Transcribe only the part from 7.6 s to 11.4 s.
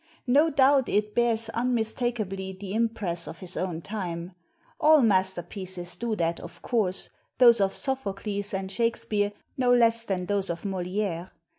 of Sophocles and Shakspere no less than those of Moliere.